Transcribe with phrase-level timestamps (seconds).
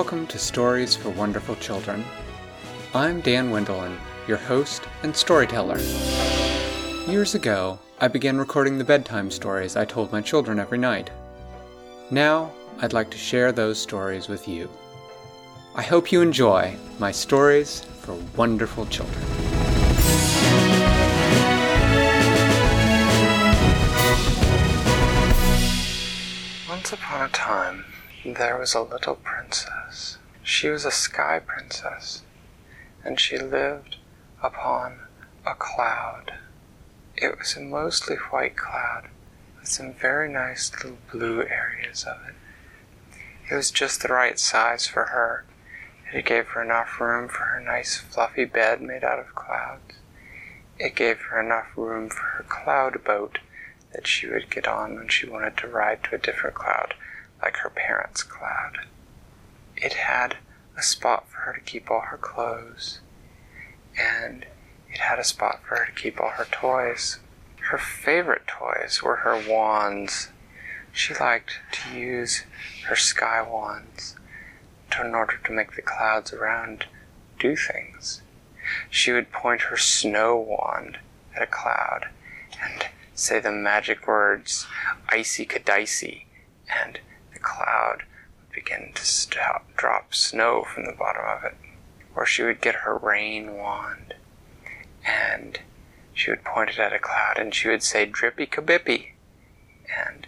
[0.00, 2.02] welcome to Stories for Wonderful Children.
[2.94, 5.78] I'm Dan Wendelin, your host and storyteller.
[7.06, 11.10] Years ago, I began recording the bedtime stories I told my children every night.
[12.10, 12.50] Now,
[12.80, 14.70] I'd like to share those stories with you.
[15.74, 19.20] I hope you enjoy my stories for wonderful children.
[26.70, 27.84] Once upon a time,
[28.24, 30.18] there was a little princess.
[30.42, 32.22] She was a sky princess,
[33.02, 33.96] and she lived
[34.42, 35.00] upon
[35.46, 36.34] a cloud.
[37.16, 39.08] It was a mostly white cloud
[39.58, 42.34] with some very nice little blue areas of it.
[43.50, 45.44] It was just the right size for her.
[46.08, 49.94] And it gave her enough room for her nice fluffy bed made out of clouds.
[50.78, 53.38] It gave her enough room for her cloud boat
[53.92, 56.94] that she would get on when she wanted to ride to a different cloud,
[57.42, 58.78] like her parents' cloud.
[59.76, 60.36] It had
[60.76, 63.00] a spot for her to keep all her clothes,
[63.98, 64.46] and
[64.92, 67.18] it had a spot for her to keep all her toys.
[67.70, 70.28] Her favorite toys were her wands.
[70.92, 72.44] She liked to use
[72.88, 74.16] her sky wands
[74.90, 76.86] to, in order to make the clouds around
[77.38, 78.22] do things.
[78.90, 80.98] She would point her snow wand
[81.34, 82.08] at a cloud
[82.60, 84.66] and say the magic words
[85.08, 86.24] icy kadicey,
[86.68, 87.00] and
[87.42, 88.04] cloud
[88.38, 91.56] would begin to stop, drop snow from the bottom of it.
[92.14, 94.14] Or she would get her rain wand
[95.06, 95.60] and
[96.12, 99.12] she would point it at a cloud and she would say drippy kabippy
[100.06, 100.26] and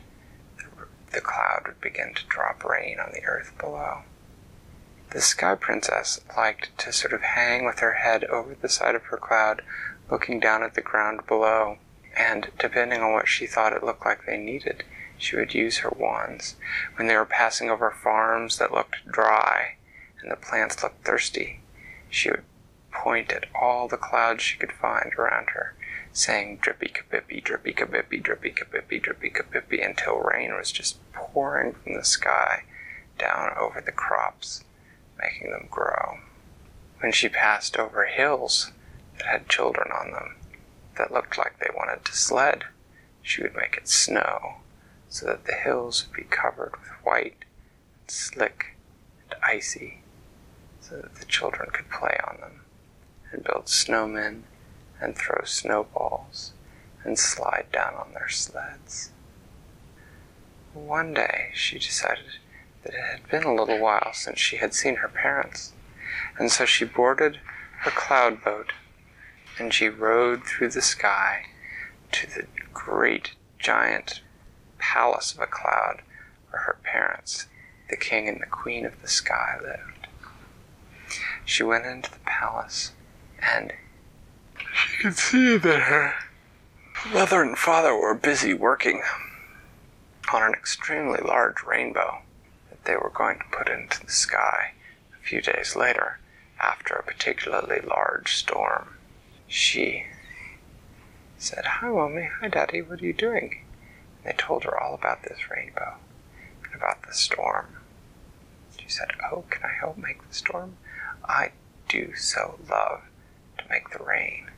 [0.57, 4.03] the, the cloud would begin to drop rain on the earth below.
[5.11, 9.05] The sky princess liked to sort of hang with her head over the side of
[9.05, 9.61] her cloud,
[10.11, 11.77] looking down at the ground below
[12.17, 14.85] and depending on what she thought it looked like they needed,
[15.23, 16.57] she would use her wands.
[16.97, 19.77] When they were passing over farms that looked dry
[20.21, 21.61] and the plants looked thirsty,
[22.11, 22.43] she would
[22.91, 25.75] point at all the clouds she could find around her,
[26.13, 31.95] saying drippy kabippy, drippy kabippy, drippy kabippy, drippy kabippy, until rain was just pouring from
[31.95, 32.65] the sky
[33.17, 34.65] down over the crops,
[35.21, 36.19] making them grow.
[36.99, 38.73] When she passed over hills
[39.19, 40.35] that had children on them,
[40.99, 42.65] that looked like they wanted to sled,
[43.23, 44.57] she would make it snow
[45.13, 47.45] so that the hills would be covered with white
[48.01, 48.79] and slick
[49.21, 50.01] and icy
[50.81, 52.63] so that the children could play on them
[53.31, 54.45] and build snowmen
[54.99, 56.53] and throw snowballs
[57.05, 59.11] and slide down on their sleds.
[60.73, 62.39] One day she decided
[62.83, 65.75] that it had been a little while since she had seen her parents,
[66.39, 67.39] and so she boarded
[67.81, 68.73] her cloud boat
[69.59, 71.45] and she rode through the sky
[72.13, 74.23] to the great giant
[74.93, 76.03] palace of a cloud
[76.51, 77.47] where her parents,
[77.89, 80.07] the king and the queen of the sky, lived.
[81.45, 82.93] She went into the palace
[83.41, 83.73] and
[84.75, 86.15] she could see that her
[87.13, 89.03] mother and father were busy working
[90.33, 92.19] on an extremely large rainbow
[92.69, 94.73] that they were going to put into the sky
[95.19, 96.19] a few days later
[96.61, 98.89] after a particularly large storm
[99.47, 100.05] she
[101.37, 102.29] said, Hi, Mommy.
[102.41, 102.81] Hi, Daddy.
[102.81, 103.63] What are you doing?
[104.25, 105.95] They told her all about this rainbow
[106.65, 107.79] and about the storm.
[108.79, 110.77] She said, Oh, can I help make the storm?
[111.25, 111.53] I
[111.89, 113.03] do so love
[113.59, 114.51] to make the rain.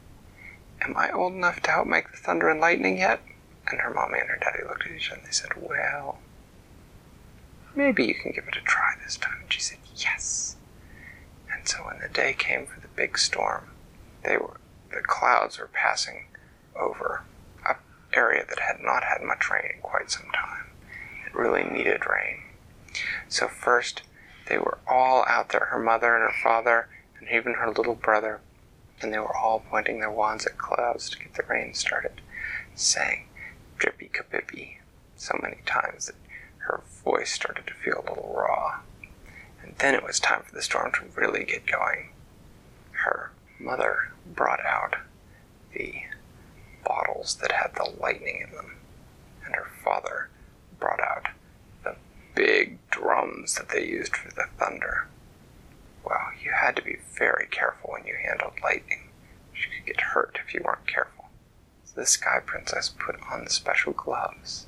[0.81, 3.23] Am I old enough to help make the thunder and lightning yet?
[3.71, 6.19] And her mommy and her daddy looked at each other and they said, Well,
[7.75, 9.39] maybe you can give it a try this time.
[9.43, 10.57] And she said, Yes.
[11.53, 13.71] And so when the day came for the big storm,
[14.23, 14.59] they were
[14.91, 16.27] the clouds were passing
[16.77, 17.23] over
[18.17, 20.67] area that had not had much rain in quite some time.
[21.27, 22.43] It really needed rain.
[23.29, 24.03] So first,
[24.49, 28.41] they were all out there, her mother and her father, and even her little brother,
[29.01, 32.21] and they were all pointing their wands at clouds to get the rain started,
[32.75, 33.27] saying
[33.79, 34.77] drippy kabippy
[35.17, 36.15] so many times that
[36.59, 38.81] her voice started to feel a little raw.
[39.63, 42.11] And then it was time for the storm to really get going.
[42.93, 44.97] Her mother brought out
[45.73, 45.95] the
[46.85, 48.77] bottles that had the lightning in them,
[49.45, 50.29] and her father
[50.79, 51.29] brought out
[51.83, 51.97] the
[52.35, 55.09] big drums that they used for the thunder.
[56.05, 59.11] Well, you had to be very careful when you handled lightning.
[59.55, 61.27] You could get hurt if you weren't careful.
[61.85, 64.67] So the Sky Princess put on the special gloves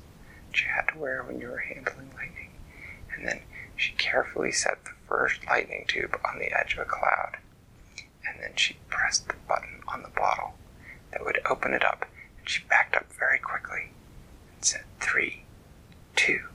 [0.49, 2.51] that you had to wear when you were handling lightning,
[3.15, 3.41] and then
[3.75, 7.37] she carefully set the first lightning tube on the edge of a cloud
[8.27, 10.53] and then she pressed the button on the bottle
[11.11, 12.05] that would open it up,
[12.39, 13.91] and she backed up very quickly
[14.55, 15.43] and said three,
[16.15, 16.47] two,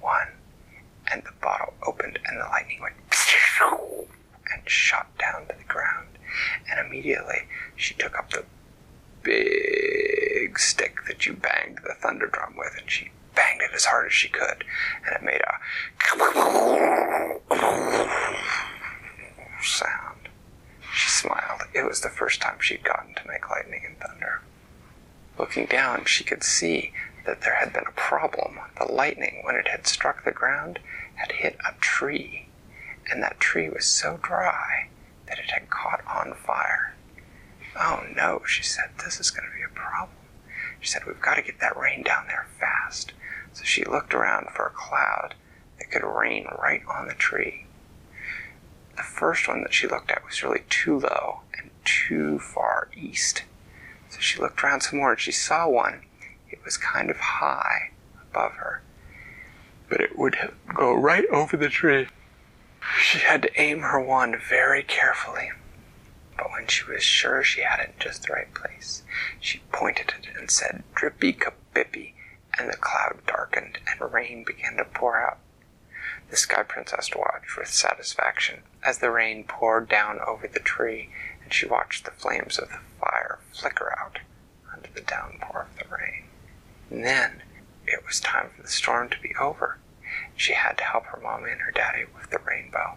[0.00, 0.28] one,
[1.10, 2.94] and the bottle opened, and the lightning went
[4.52, 6.08] and shot down to the ground.
[6.70, 7.42] And immediately
[7.76, 8.44] she took up the
[9.22, 14.06] big stick that you banged the thunder drum with, and she banged it as hard
[14.06, 14.64] as she could,
[15.06, 15.58] and it made a
[19.62, 20.11] sound.
[20.92, 21.62] She smiled.
[21.74, 24.42] It was the first time she'd gotten to make lightning and thunder.
[25.38, 26.92] Looking down, she could see
[27.24, 28.58] that there had been a problem.
[28.78, 30.80] The lightning, when it had struck the ground,
[31.14, 32.48] had hit a tree,
[33.10, 34.88] and that tree was so dry
[35.26, 36.94] that it had caught on fire.
[37.74, 40.16] Oh no, she said, this is going to be a problem.
[40.80, 43.12] She said, we've got to get that rain down there fast.
[43.52, 45.34] So she looked around for a cloud
[45.78, 47.66] that could rain right on the tree.
[48.96, 53.44] The first one that she looked at was really too low and too far east.
[54.10, 56.02] So she looked around some more and she saw one.
[56.50, 57.92] It was kind of high
[58.30, 58.82] above her,
[59.88, 60.36] but it would
[60.74, 62.08] go right over the tree.
[63.00, 65.50] She had to aim her wand very carefully.
[66.36, 69.02] But when she was sure she had it in just the right place,
[69.40, 72.14] she pointed it and said, Drippy kabippy,
[72.58, 75.38] and the cloud darkened and rain began to pour out.
[76.32, 81.10] The Sky Princess watched with satisfaction as the rain poured down over the tree,
[81.44, 84.20] and she watched the flames of the fire flicker out
[84.72, 86.24] under the downpour of the rain.
[86.88, 87.42] And then
[87.86, 89.76] it was time for the storm to be over.
[90.34, 92.96] She had to help her mommy and her daddy with the rainbow.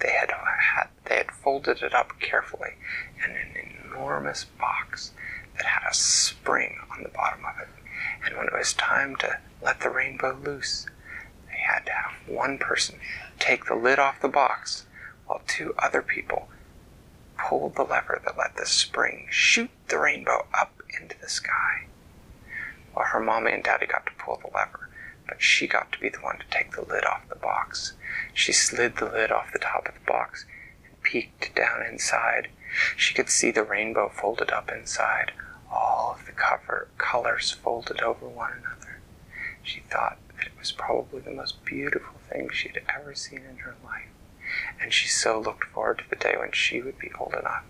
[0.00, 2.76] They had, had they had folded it up carefully
[3.22, 5.10] in an enormous box
[5.58, 7.68] that had a spring on the bottom of it.
[8.24, 10.86] And when it was time to let the rainbow loose,
[11.62, 12.98] had to have one person
[13.38, 14.86] take the lid off the box
[15.26, 16.48] while two other people
[17.38, 21.86] pulled the lever that let the spring shoot the rainbow up into the sky.
[22.94, 24.88] Well, her mommy and daddy got to pull the lever,
[25.26, 27.94] but she got to be the one to take the lid off the box.
[28.34, 30.44] She slid the lid off the top of the box
[30.84, 32.48] and peeked down inside.
[32.96, 35.32] She could see the rainbow folded up inside,
[35.70, 38.91] all of the cover colors folded over one another.
[39.62, 43.58] She thought that it was probably the most beautiful thing she had ever seen in
[43.58, 44.08] her life,
[44.80, 47.64] and she so looked forward to the day when she would be old enough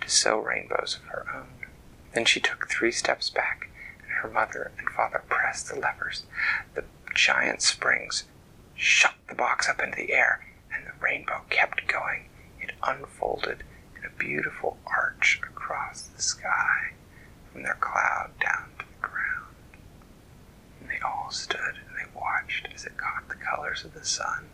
[0.00, 1.66] to sew rainbows of her own.
[2.12, 3.68] Then she took three steps back,
[4.02, 6.24] and her mother and father pressed the levers.
[6.74, 8.24] The giant springs
[8.74, 12.28] shot the box up into the air, and the rainbow kept going.
[12.60, 13.62] It unfolded
[13.96, 16.92] in a beautiful arch across the sky
[17.52, 19.54] from their cloud down to the ground.
[20.80, 24.46] And they all stood and they watched as it caught the colors of the sun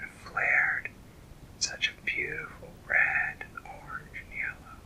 [0.00, 4.76] and flared in such a beautiful red, orange, and yellow,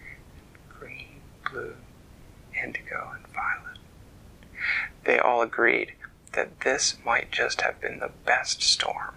[0.00, 1.76] and green, blue,
[2.60, 3.78] indigo, and violet.
[5.04, 5.92] They all agreed
[6.32, 9.14] that this might just have been the best storm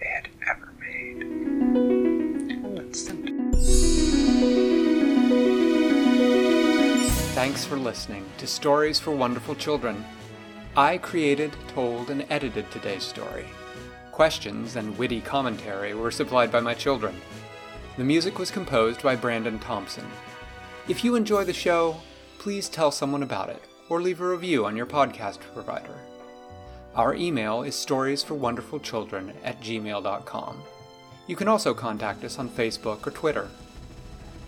[0.00, 1.22] they had ever made.
[7.34, 10.04] Thanks for listening to Stories for Wonderful Children.
[10.76, 13.46] I created, told, and edited today's story.
[14.12, 17.18] Questions and witty commentary were supplied by my children.
[17.96, 20.06] The music was composed by Brandon Thompson.
[20.86, 21.96] If you enjoy the show,
[22.38, 25.96] please tell someone about it or leave a review on your podcast provider.
[26.94, 30.62] Our email is storiesforwonderfulchildren at gmail.com.
[31.26, 33.48] You can also contact us on Facebook or Twitter.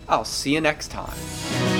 [0.07, 1.78] I'll see you next time.